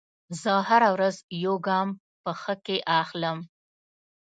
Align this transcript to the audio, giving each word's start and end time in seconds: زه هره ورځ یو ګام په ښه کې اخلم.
زه 0.41 0.51
هره 0.69 0.89
ورځ 0.95 1.15
یو 1.43 1.55
ګام 1.67 1.87
په 2.23 2.31
ښه 2.41 2.53
کې 2.65 2.77
اخلم. 3.01 3.37